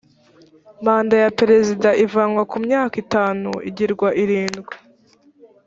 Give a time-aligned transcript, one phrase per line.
[0.85, 4.73] manda ya perezida ivanwa ku myaka itanu igirwa irindwi.